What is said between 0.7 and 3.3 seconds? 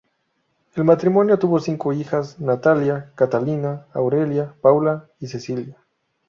El matrimonio tuvo cinco hijas: Natalia,